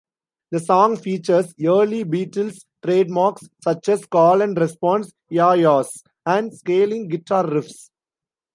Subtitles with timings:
[0.49, 7.91] The song features early Beatles' trademarks such as call-and-response yeah-yeahs and scaling guitar riffs.